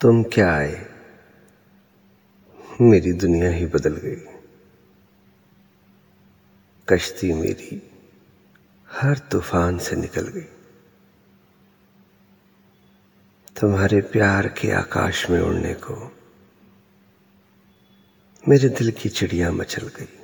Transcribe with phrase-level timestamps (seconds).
[0.00, 0.86] तुम क्या आए?
[2.80, 4.38] मेरी दुनिया ही बदल गई।
[6.88, 7.90] कश्ती मेरी
[8.92, 10.46] हर तूफ़ान से निकल गई।
[13.60, 16.16] तुम्हारे प्यार के आकाश में उड़ने को
[18.48, 20.18] मेरे दिल की चिड़िया मचल गई।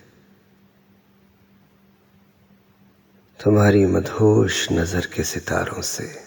[3.44, 6.23] तुम्हारी मधोश नज़र के सितारों से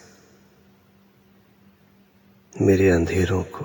[2.52, 3.64] मेरे अंधेरों को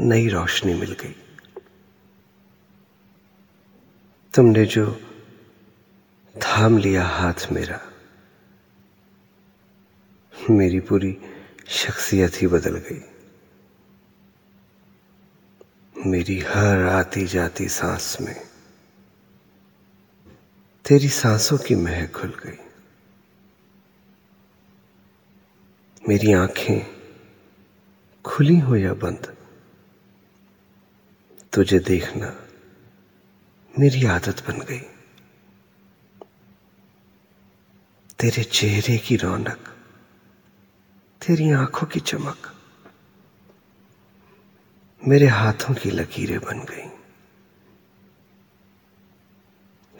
[0.00, 1.14] नई रोशनी मिल गई।
[4.34, 4.84] तुमने जो
[6.36, 7.80] थाम लिया हाथ मेरा,
[10.50, 11.16] मेरी पूरी
[11.68, 13.02] शख्सियत ही बदल गई।
[15.96, 18.36] मेरी हर आती जाती सांस में
[20.84, 22.58] तेरी सांसों की महक खुल गई।
[26.08, 27.01] मेरी आँखें
[28.24, 29.26] खुली हो या बंद,
[31.52, 32.28] तुझे देखना
[33.74, 34.80] मेरी आदत बन गई।
[38.20, 39.68] तेरे चेहरे की रौनक,
[41.22, 42.52] तेरी आँखों की चमक
[45.02, 46.88] मेरे हाथों की लकीरें बन गई।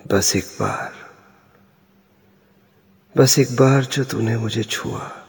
[0.07, 0.93] बस एक बार,
[3.17, 5.22] बस एक बार जो तूने मुझे छुआ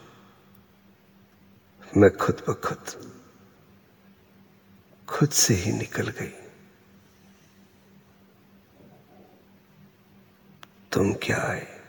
[1.98, 3.12] मैं खुद ब खुद
[5.10, 6.32] खुद से ही निकल गई।
[10.92, 11.82] तुम क्या आए?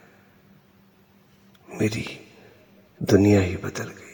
[1.70, 2.30] मेरी
[3.02, 4.13] दुनिया ही बदल गई।